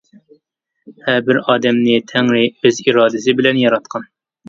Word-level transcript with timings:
ھەر 1.09 1.19
بىر 1.27 1.39
ئادەمنى 1.43 2.01
تەڭرى 2.15 2.43
ئۆز 2.65 2.83
ئىرادىسى 2.89 3.41
بىلەن 3.43 3.65
ياراتقان. 3.69 4.15